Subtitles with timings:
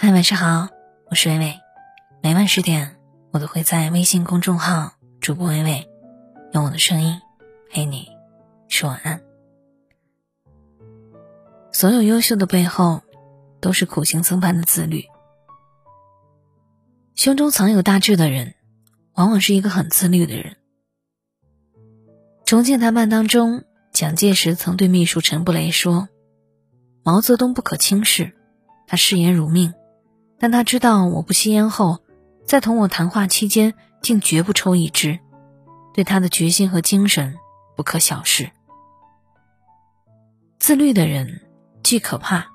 [0.00, 0.68] 嗨，晚上好，
[1.10, 1.58] 我是微微。
[2.22, 2.94] 每晚十点，
[3.32, 5.90] 我都会在微信公众号“主播微微”
[6.54, 7.20] 用我的声音
[7.68, 8.06] 陪你
[8.68, 9.20] 说晚安。
[11.72, 13.02] 所有优秀的背后，
[13.60, 15.04] 都是苦行僧般的自律。
[17.16, 18.54] 胸中藏有大志的人，
[19.14, 20.58] 往往是一个很自律的人。
[22.46, 26.08] 重庆谈判当中，蒋介石曾对秘书陈布雷说
[27.02, 28.32] ：“毛泽东不可轻视，
[28.86, 29.74] 他视言如命，
[30.38, 31.98] 但他知道我不吸烟后，
[32.44, 35.18] 在同我谈话期间竟绝不抽一支，
[35.94, 37.36] 对他的决心和精神
[37.76, 38.50] 不可小视。
[40.58, 41.40] 自律的人
[41.82, 42.46] 既可怕，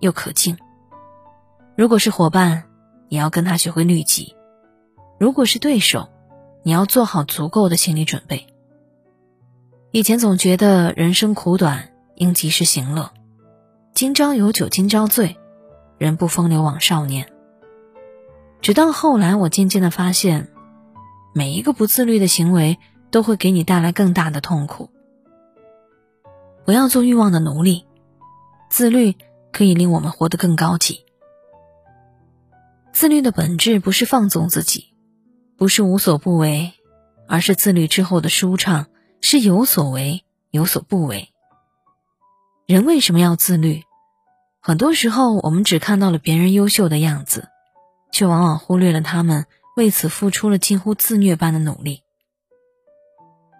[0.00, 0.56] 又可敬。
[1.76, 2.64] 如果是伙伴，
[3.08, 4.34] 你要跟他学会律己；
[5.18, 6.08] 如果是对手，
[6.62, 8.46] 你要做好足够的心理准备。”
[9.92, 13.12] 以前总觉得人生苦短，应及时行乐。
[13.94, 15.36] 今朝有酒今朝醉，
[16.04, 17.32] 人不风流枉少年。
[18.60, 20.52] 直到后来，我渐渐的发现，
[21.32, 22.78] 每一个不自律的行为
[23.10, 24.90] 都会给你带来更大的痛苦。
[26.66, 27.86] 不要做欲望的奴隶，
[28.68, 29.16] 自律
[29.50, 31.06] 可以令我们活得更高级。
[32.92, 34.94] 自律的本质不是放纵自己，
[35.56, 36.74] 不是无所不为，
[37.26, 38.88] 而是自律之后的舒畅。
[39.22, 41.30] 是有所为，有所不为。
[42.66, 43.84] 人为什么要自律？
[44.66, 47.48] 很多时候，我们只看到了别人优秀的样子，
[48.10, 49.44] 却往往忽略了他们
[49.76, 52.02] 为此付出了近乎自虐般的努力。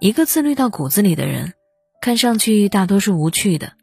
[0.01, 1.53] 一个自律到骨子里的人，
[2.01, 3.75] 看上去大多是无趣的，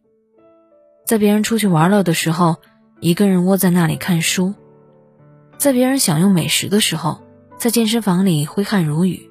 [1.05, 2.55] 在别人出去玩乐的时候，
[2.99, 4.55] 一个人窝在那里看书；
[5.59, 7.21] 在别人享用美食的时候，
[7.55, 9.29] 在健身房里挥汗如雨。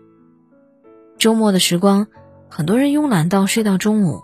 [1.18, 2.06] 周末的时光。
[2.52, 4.22] 很多人慵懒到睡到中午，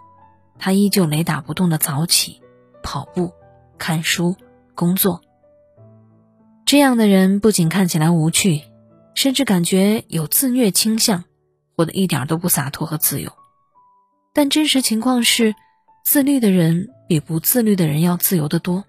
[0.56, 2.42] 他依旧雷打不动的早起、
[2.82, 3.32] 跑步、
[3.78, 4.36] 看书、
[4.74, 5.22] 工作。
[6.64, 8.62] 这样的人不仅看起来无趣，
[9.14, 11.24] 甚至感觉有自虐倾向，
[11.76, 13.32] 活得一点都不洒脱和自由。
[14.34, 15.54] 但真实情况是，
[16.04, 18.84] 自律的人比不自律的人要自由得多。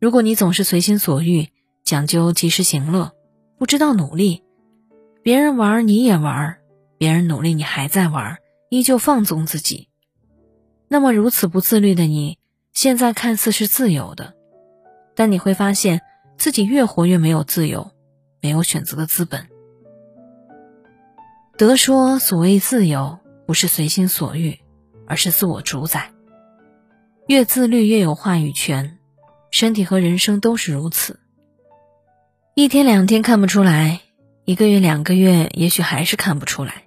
[0.00, 1.48] 如果你总是随心所欲，
[1.84, 3.12] 讲究及时行乐，
[3.58, 4.42] 不知道努力，
[5.22, 6.58] 别人玩你也玩。
[6.98, 8.38] 别人努力，你还在玩，
[8.70, 9.88] 依旧放纵自己。
[10.86, 12.38] 那么如此不自律的你，
[12.72, 14.34] 现在看似是自由的，
[15.14, 16.00] 但你会发现
[16.38, 17.90] 自己越活越没有自由，
[18.40, 19.46] 没有选择的资本。
[21.58, 24.58] 德说所谓自由，不是随心所欲，
[25.06, 26.10] 而是自我主宰。
[27.28, 28.98] 越自律越有话语权，
[29.50, 31.20] 身体和人生都是如此。
[32.54, 34.00] 一天两天看不出来，
[34.44, 36.84] 一个月两个月，也许还是看不出来。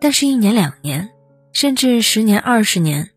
[0.00, 1.10] 但是，一年、两年，
[1.52, 3.10] 甚至十年、二十年，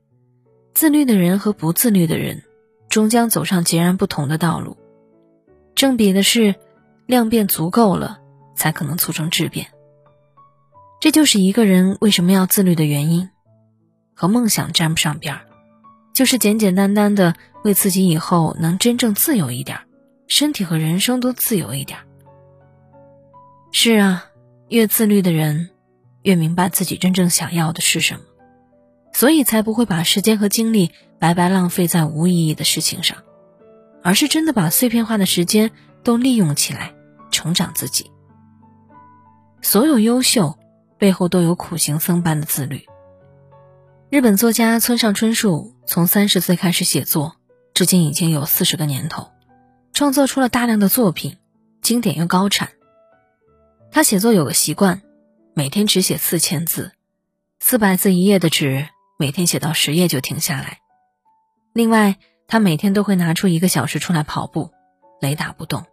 [0.77, 2.43] 自律的人和不自律的人，
[2.87, 4.77] 终将走上截然不同的道路。
[5.73, 6.53] 正比的是，
[7.07, 8.19] 量变足够了，
[8.55, 9.69] 才可能促成质变。
[10.99, 13.31] 这就是一个人为什么要自律的原因，
[14.13, 15.41] 和梦想沾不上边儿，
[16.13, 17.33] 就是简简单单的
[17.63, 19.79] 为自己以后能真正自由一点，
[20.27, 21.97] 身体和人生都自由一点。
[23.71, 24.25] 是啊，
[24.69, 25.71] 越自律的人。
[26.21, 28.21] 越明白自己真正想要的是什么，
[29.17, 33.17] 所以才不会把时间和精力白白浪费在无意义的事情上，
[34.03, 35.71] 而是真的把碎片化的时间
[36.03, 36.93] 都利用起来，
[37.31, 38.11] 成长自己。
[39.59, 40.59] 所有优秀
[40.99, 42.85] 背后都有苦行僧般的自律。
[44.11, 47.37] 日本作家村上春树从三十岁开始写作，
[47.73, 49.31] 至今已经有四十个年头，
[49.93, 51.37] 创作出了大量的作品，
[51.81, 52.69] 经典又高产。
[53.89, 55.01] 他写作有个习惯。
[55.55, 56.91] 每天只写四千字，
[57.59, 58.89] 四百字一页的纸，
[59.19, 60.77] 每天写到十页就停下来。
[61.73, 62.17] 另外，
[62.47, 64.71] 他每天都会拿出一个小时出来跑步，
[65.19, 65.85] 雷打不动。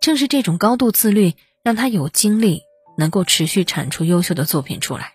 [0.00, 1.34] 正是这种高度自律，
[1.64, 2.62] 让他有精力
[2.96, 5.14] 能够持续产出优秀的作品出来。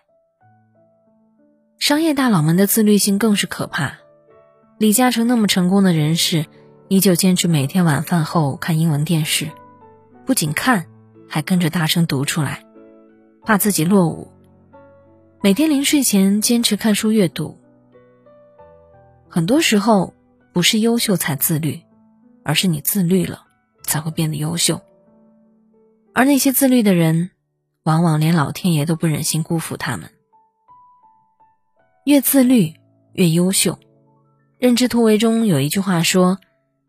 [1.78, 3.98] 商业大佬们的自律性更是可怕。
[4.78, 6.44] 李嘉诚那么成功的人士，
[6.88, 9.50] 依旧坚持每天晚饭后看英文电视，
[10.26, 10.86] 不仅看，
[11.28, 12.64] 还跟着大声读出来。
[13.44, 14.30] 怕自己落伍，
[15.40, 17.56] 每天临睡前坚持看书阅读。
[19.28, 20.12] 很多时候
[20.52, 21.80] 不是优秀才自律，
[22.42, 23.46] 而是你自律了
[23.84, 24.80] 才会变得优秀。
[26.12, 27.30] 而那些自律的人，
[27.84, 30.10] 往往连老天爷都不忍心辜负他们。
[32.04, 32.74] 越自律
[33.12, 33.78] 越优秀。
[34.58, 36.40] 认知突围中有一句话说：“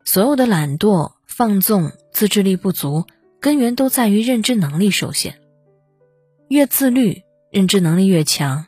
[0.03, 3.05] 所有的懒惰、放纵、自制力不足，
[3.39, 5.39] 根源都在于认知能力受限。”
[6.49, 8.67] 越自律，认知能力越强，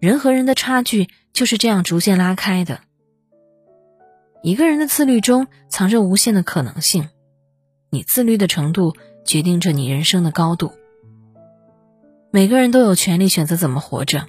[0.00, 2.80] 人和人的差距就是这样逐渐拉开的。
[4.42, 7.08] 一个人的自律中藏着无限的可能性，
[7.90, 10.72] 你自律的程度决定着你人生的高度。
[12.30, 14.26] 每个人都有权利选择怎么活着。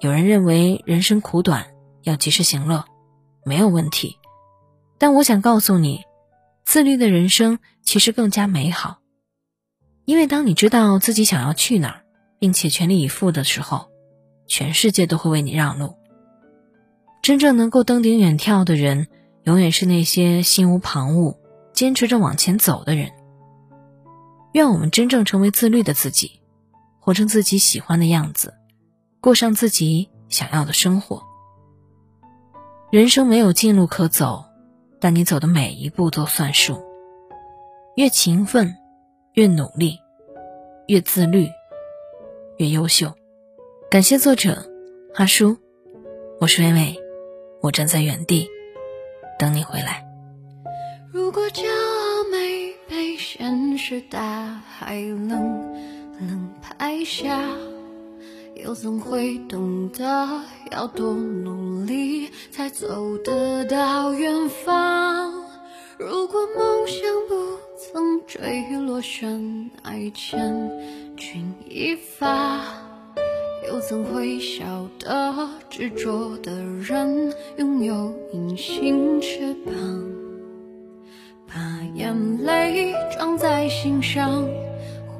[0.00, 1.66] 有人认为人生苦短，
[2.02, 2.84] 要及时行乐，
[3.44, 4.16] 没有问题。
[4.96, 6.04] 但我想告诉你，
[6.64, 8.98] 自律的人生其实更加美好，
[10.04, 12.04] 因为当你知道自己想要去哪儿，
[12.38, 13.88] 并且全力以赴的时候，
[14.46, 15.94] 全世界都会为你让路。
[17.22, 19.08] 真正能够登顶远眺的人。
[19.44, 21.38] 永远是那些心无旁骛、
[21.72, 23.12] 坚持着往前走的人。
[24.52, 26.42] 愿我们真正成为自律的自己，
[27.00, 28.52] 活成自己喜欢的样子，
[29.22, 31.22] 过上自己想要的生活。
[32.90, 34.44] 人生没有近路可走，
[35.00, 36.84] 但你走的每一步都算数。
[37.96, 38.76] 越勤奋，
[39.32, 39.98] 越努力，
[40.88, 41.48] 越自律，
[42.58, 43.12] 越优秀。
[43.88, 44.68] 感谢作者
[45.14, 45.56] 阿叔，
[46.40, 46.96] 我是微微，
[47.62, 48.48] 我站在原地。
[49.38, 50.04] 等你回来。
[51.12, 55.30] 如果骄傲没被现实大海冷
[56.18, 57.40] 冷拍下，
[58.56, 60.28] 又怎会懂得
[60.72, 65.44] 要多努力才走得到远方？
[65.96, 67.34] 如果梦想不
[67.76, 72.60] 曾坠落悬崖，千群一发。
[73.66, 79.74] 又怎会晓得执着的人拥有隐形翅膀？
[81.46, 81.54] 把
[81.94, 84.48] 眼泪装在心上，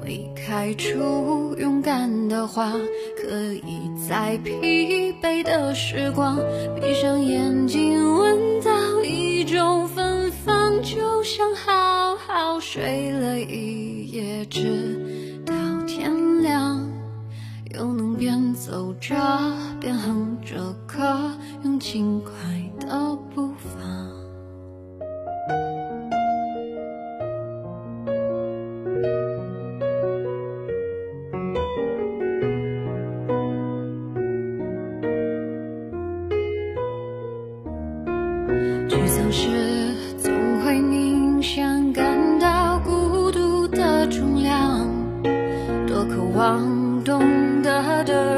[0.00, 2.72] 会开出勇敢的花。
[3.20, 6.38] 可以在疲惫的时光，
[6.80, 14.97] 闭上眼睛闻到一种芬芳，就像好好睡了一夜，直
[19.00, 19.14] 这
[19.80, 22.32] 边哼着歌，用轻快
[22.80, 23.78] 的步伐。
[38.88, 44.86] 沮丧时总会明显感到孤独的重量，
[45.86, 47.20] 多渴望懂
[47.62, 47.68] 得。
[47.68, 48.37] 的人，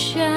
[0.00, 0.29] shine.